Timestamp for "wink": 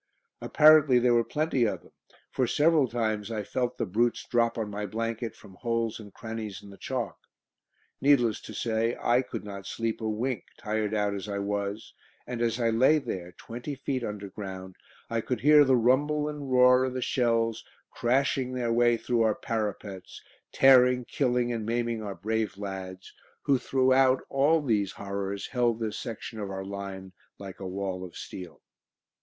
10.09-10.45